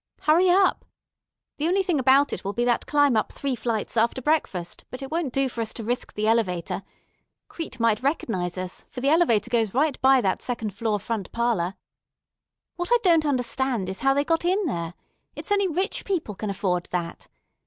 [0.21, 0.83] Hurry up.
[1.57, 5.03] The only thing about it will be that climb up three flights after breakfast, but
[5.03, 6.81] it won't do for us to risk the elevator.
[7.49, 11.75] Crete might recognize us, for the elevator goes right by that second floor front parlor.
[12.77, 14.95] What I don't understand is how they got in there.
[15.35, 17.27] It's only rich people can afford that.